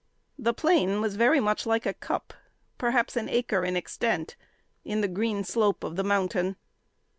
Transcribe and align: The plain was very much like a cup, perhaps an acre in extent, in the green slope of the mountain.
The 0.39 0.51
plain 0.55 0.99
was 0.99 1.15
very 1.15 1.39
much 1.39 1.67
like 1.67 1.85
a 1.85 1.93
cup, 1.93 2.33
perhaps 2.79 3.15
an 3.15 3.29
acre 3.29 3.63
in 3.63 3.75
extent, 3.75 4.35
in 4.83 5.01
the 5.01 5.07
green 5.07 5.43
slope 5.43 5.83
of 5.83 5.95
the 5.95 6.03
mountain. 6.03 6.55